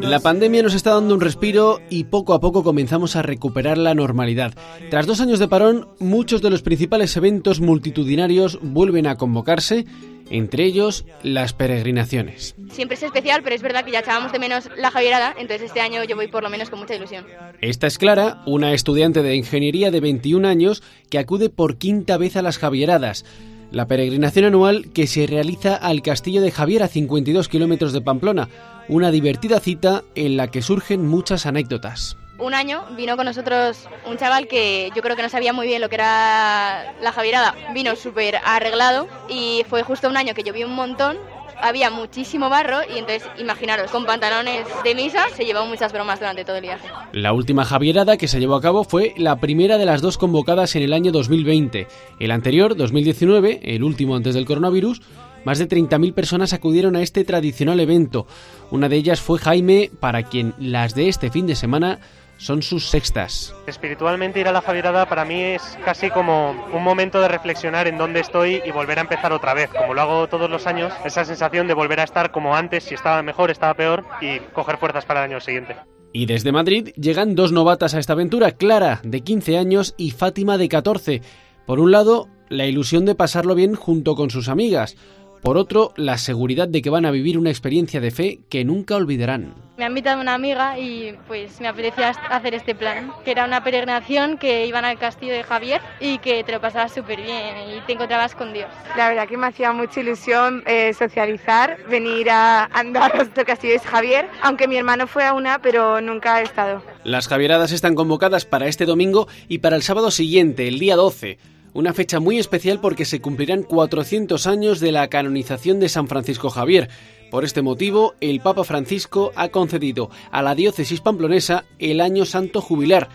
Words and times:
La 0.00 0.20
pandemia 0.20 0.62
nos 0.62 0.74
está 0.74 0.94
dando 0.94 1.14
un 1.14 1.20
respiro 1.20 1.80
y 1.90 2.04
poco 2.04 2.32
a 2.32 2.40
poco 2.40 2.64
comenzamos 2.64 3.16
a 3.16 3.22
recuperar 3.22 3.76
la 3.76 3.94
normalidad. 3.94 4.54
Tras 4.90 5.06
dos 5.06 5.20
años 5.20 5.38
de 5.38 5.48
parón, 5.48 5.88
muchos 5.98 6.40
de 6.40 6.50
los 6.50 6.62
principales 6.62 7.16
eventos 7.16 7.60
multitudinarios 7.60 8.58
vuelven 8.62 9.06
a 9.06 9.16
convocarse 9.16 9.84
entre 10.30 10.64
ellos 10.64 11.04
las 11.22 11.52
peregrinaciones. 11.52 12.54
Siempre 12.70 12.96
es 12.96 13.02
especial, 13.02 13.42
pero 13.42 13.56
es 13.56 13.62
verdad 13.62 13.84
que 13.84 13.92
ya 13.92 14.00
echábamos 14.00 14.32
de 14.32 14.38
menos 14.38 14.68
la 14.76 14.90
Javierada, 14.90 15.34
entonces 15.38 15.68
este 15.68 15.80
año 15.80 16.02
yo 16.04 16.16
voy 16.16 16.28
por 16.28 16.42
lo 16.42 16.50
menos 16.50 16.70
con 16.70 16.78
mucha 16.78 16.94
ilusión. 16.94 17.26
Esta 17.60 17.86
es 17.86 17.98
Clara, 17.98 18.42
una 18.46 18.72
estudiante 18.72 19.22
de 19.22 19.36
ingeniería 19.36 19.90
de 19.90 20.00
21 20.00 20.48
años 20.48 20.82
que 21.10 21.18
acude 21.18 21.50
por 21.50 21.76
quinta 21.76 22.16
vez 22.16 22.36
a 22.36 22.42
las 22.42 22.58
Javieradas 22.58 23.24
la 23.70 23.86
peregrinación 23.86 24.46
anual 24.46 24.90
que 24.92 25.06
se 25.06 25.26
realiza 25.26 25.74
al 25.74 26.02
Castillo 26.02 26.40
de 26.40 26.50
Javier 26.50 26.82
a 26.82 26.88
52 26.88 27.48
kilómetros 27.48 27.92
de 27.92 28.00
Pamplona, 28.00 28.48
una 28.88 29.10
divertida 29.10 29.60
cita 29.60 30.04
en 30.14 30.36
la 30.36 30.48
que 30.48 30.62
surgen 30.62 31.06
muchas 31.06 31.46
anécdotas. 31.46 32.16
Un 32.38 32.54
año 32.54 32.84
vino 32.96 33.16
con 33.16 33.26
nosotros 33.26 33.88
un 34.06 34.16
chaval 34.16 34.46
que 34.46 34.90
yo 34.94 35.02
creo 35.02 35.16
que 35.16 35.22
no 35.22 35.28
sabía 35.28 35.52
muy 35.52 35.66
bien 35.66 35.80
lo 35.80 35.88
que 35.88 35.96
era 35.96 36.94
la 37.02 37.12
Javierada. 37.12 37.54
Vino 37.74 37.96
súper 37.96 38.36
arreglado 38.44 39.08
y 39.28 39.64
fue 39.68 39.82
justo 39.82 40.08
un 40.08 40.16
año 40.16 40.34
que 40.34 40.44
llovió 40.44 40.66
un 40.68 40.74
montón 40.74 41.18
había 41.62 41.90
muchísimo 41.90 42.48
barro 42.48 42.78
y 42.88 42.98
entonces, 42.98 43.28
imaginaros, 43.38 43.90
con 43.90 44.04
pantalones 44.06 44.66
de 44.84 44.94
misa 44.94 45.26
se 45.36 45.44
llevaban 45.44 45.68
muchas 45.68 45.92
bromas 45.92 46.18
durante 46.18 46.44
todo 46.44 46.56
el 46.56 46.62
viaje. 46.62 46.88
La 47.12 47.32
última 47.32 47.64
Javierada 47.64 48.16
que 48.16 48.28
se 48.28 48.40
llevó 48.40 48.56
a 48.56 48.62
cabo 48.62 48.84
fue 48.84 49.14
la 49.16 49.36
primera 49.36 49.78
de 49.78 49.86
las 49.86 50.00
dos 50.00 50.18
convocadas 50.18 50.76
en 50.76 50.82
el 50.82 50.92
año 50.92 51.12
2020. 51.12 51.86
El 52.20 52.30
anterior, 52.30 52.76
2019, 52.76 53.60
el 53.62 53.82
último 53.82 54.16
antes 54.16 54.34
del 54.34 54.46
coronavirus, 54.46 55.00
más 55.44 55.58
de 55.58 55.68
30.000 55.68 56.14
personas 56.14 56.52
acudieron 56.52 56.96
a 56.96 57.02
este 57.02 57.24
tradicional 57.24 57.80
evento. 57.80 58.26
Una 58.70 58.88
de 58.88 58.96
ellas 58.96 59.20
fue 59.20 59.38
Jaime, 59.38 59.90
para 60.00 60.24
quien 60.24 60.54
las 60.58 60.94
de 60.94 61.08
este 61.08 61.30
fin 61.30 61.46
de 61.46 61.54
semana 61.54 62.00
son 62.38 62.62
sus 62.62 62.88
sextas. 62.88 63.54
Espiritualmente 63.66 64.40
ir 64.40 64.48
a 64.48 64.52
la 64.52 64.62
Javierada 64.62 65.06
para 65.06 65.26
mí 65.26 65.42
es 65.42 65.78
casi 65.84 66.08
como 66.08 66.52
un 66.72 66.82
momento 66.82 67.20
de 67.20 67.28
reflexionar 67.28 67.86
en 67.86 67.98
dónde 67.98 68.20
estoy 68.20 68.62
y 68.64 68.70
volver 68.70 68.98
a 68.98 69.02
empezar 69.02 69.32
otra 69.32 69.52
vez, 69.52 69.68
como 69.70 69.92
lo 69.92 70.00
hago 70.00 70.28
todos 70.28 70.48
los 70.48 70.66
años, 70.66 70.92
esa 71.04 71.24
sensación 71.24 71.66
de 71.66 71.74
volver 71.74 72.00
a 72.00 72.04
estar 72.04 72.30
como 72.30 72.56
antes, 72.56 72.84
si 72.84 72.94
estaba 72.94 73.22
mejor, 73.22 73.50
estaba 73.50 73.74
peor 73.74 74.04
y 74.22 74.38
coger 74.54 74.78
fuerzas 74.78 75.04
para 75.04 75.24
el 75.24 75.30
año 75.32 75.40
siguiente. 75.40 75.76
Y 76.12 76.26
desde 76.26 76.52
Madrid 76.52 76.88
llegan 76.96 77.34
dos 77.34 77.52
novatas 77.52 77.94
a 77.94 77.98
esta 77.98 78.14
aventura, 78.14 78.52
Clara, 78.52 79.00
de 79.02 79.20
15 79.20 79.58
años, 79.58 79.94
y 79.98 80.12
Fátima, 80.12 80.56
de 80.56 80.68
14. 80.68 81.22
Por 81.66 81.80
un 81.80 81.90
lado, 81.90 82.28
la 82.48 82.66
ilusión 82.66 83.04
de 83.04 83.14
pasarlo 83.14 83.54
bien 83.54 83.74
junto 83.74 84.14
con 84.14 84.30
sus 84.30 84.48
amigas. 84.48 84.96
Por 85.42 85.56
otro, 85.56 85.92
la 85.96 86.18
seguridad 86.18 86.68
de 86.68 86.82
que 86.82 86.90
van 86.90 87.06
a 87.06 87.10
vivir 87.10 87.38
una 87.38 87.50
experiencia 87.50 88.00
de 88.00 88.10
fe 88.10 88.40
que 88.48 88.64
nunca 88.64 88.96
olvidarán. 88.96 89.54
Me 89.76 89.84
ha 89.84 89.88
invitado 89.88 90.20
una 90.20 90.34
amiga 90.34 90.78
y 90.78 91.14
pues 91.28 91.60
me 91.60 91.68
apetecía 91.68 92.10
hacer 92.10 92.54
este 92.54 92.74
plan, 92.74 93.12
que 93.24 93.30
era 93.30 93.44
una 93.44 93.62
peregrinación 93.62 94.36
que 94.36 94.66
iban 94.66 94.84
al 94.84 94.98
castillo 94.98 95.32
de 95.32 95.44
Javier 95.44 95.80
y 96.00 96.18
que 96.18 96.42
te 96.42 96.50
lo 96.50 96.60
pasabas 96.60 96.92
súper 96.92 97.22
bien 97.22 97.54
y 97.76 97.80
te 97.86 97.92
encontrabas 97.92 98.34
con 98.34 98.52
Dios. 98.52 98.68
La 98.96 99.08
verdad 99.08 99.28
que 99.28 99.36
me 99.36 99.46
hacía 99.46 99.72
mucha 99.72 100.00
ilusión 100.00 100.64
eh, 100.66 100.92
socializar, 100.94 101.78
venir 101.88 102.28
a 102.30 102.64
andar 102.64 103.14
hasta 103.20 103.42
el 103.42 103.46
castillo 103.46 103.74
de 103.74 103.78
Javier, 103.78 104.28
aunque 104.42 104.66
mi 104.66 104.76
hermano 104.76 105.06
fue 105.06 105.24
a 105.24 105.32
una, 105.32 105.62
pero 105.62 106.00
nunca 106.00 106.34
ha 106.36 106.42
estado. 106.42 106.82
Las 107.04 107.28
Javieradas 107.28 107.70
están 107.70 107.94
convocadas 107.94 108.44
para 108.44 108.66
este 108.66 108.84
domingo 108.84 109.28
y 109.46 109.58
para 109.58 109.76
el 109.76 109.82
sábado 109.82 110.10
siguiente, 110.10 110.66
el 110.66 110.80
día 110.80 110.96
12 110.96 111.38
una 111.74 111.92
fecha 111.92 112.20
muy 112.20 112.38
especial 112.38 112.80
porque 112.80 113.04
se 113.04 113.20
cumplirán 113.20 113.62
400 113.62 114.46
años 114.46 114.80
de 114.80 114.92
la 114.92 115.08
canonización 115.08 115.80
de 115.80 115.88
San 115.88 116.08
Francisco 116.08 116.50
Javier. 116.50 116.88
Por 117.30 117.44
este 117.44 117.62
motivo, 117.62 118.14
el 118.20 118.40
Papa 118.40 118.64
Francisco 118.64 119.32
ha 119.36 119.48
concedido 119.48 120.10
a 120.30 120.42
la 120.42 120.54
diócesis 120.54 121.00
pamplonesa 121.00 121.64
el 121.78 122.00
Año 122.00 122.24
Santo 122.24 122.60
Jubilar, 122.60 123.08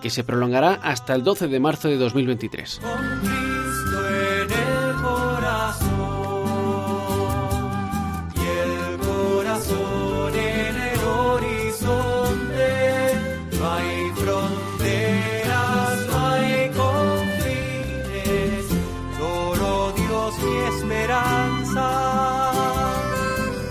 que 0.00 0.10
se 0.10 0.24
prolongará 0.24 0.74
hasta 0.74 1.14
el 1.14 1.22
12 1.22 1.48
de 1.48 1.60
marzo 1.60 1.88
de 1.88 1.96
2023. 1.96 2.80
Dios 20.28 20.42
mi 20.42 20.58
esperanza. 20.58 21.86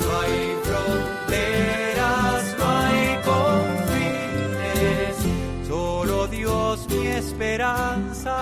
No 0.00 0.20
hay 0.20 0.56
fronteras, 0.64 2.42
no 2.58 2.64
hay 2.66 3.18
confines, 3.22 5.16
solo 5.68 6.26
Dios 6.28 6.86
mi 6.88 7.06
esperanza. 7.08 8.38